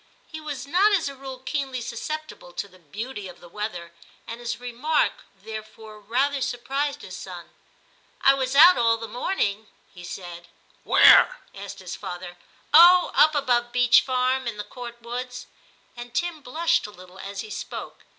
He 0.25 0.41
was 0.41 0.65
not 0.65 0.91
as 0.93 1.07
a 1.07 1.15
rule 1.15 1.37
keenly 1.37 1.79
susceptible 1.79 2.53
to 2.53 2.67
the 2.67 2.79
beauty 2.79 3.27
of 3.27 3.39
the 3.39 3.47
weather, 3.47 3.93
and 4.25 4.39
his 4.39 4.57
remark 4.59 5.25
therefore 5.35 5.99
rather 5.99 6.41
surprised 6.41 7.03
his 7.03 7.15
son. 7.15 7.51
* 7.87 8.21
I 8.23 8.33
was 8.33 8.55
out 8.55 8.79
all 8.79 8.97
the 8.97 9.07
morning,' 9.07 9.67
he 9.93 10.03
said. 10.03 10.47
* 10.67 10.83
Where?' 10.85 11.37
asked 11.53 11.77
his 11.77 11.95
father. 11.95 12.35
* 12.59 12.73
Oh! 12.73 13.11
up 13.13 13.35
above 13.35 13.71
Beech 13.71 14.01
Farm, 14.01 14.47
in 14.47 14.57
the 14.57 14.63
Court 14.63 14.99
woods,' 15.03 15.45
and 15.95 16.15
Tim 16.15 16.41
blushed 16.41 16.87
a 16.87 16.89
little 16.89 17.19
as 17.19 17.41
he 17.41 17.51
spoke. 17.51 18.05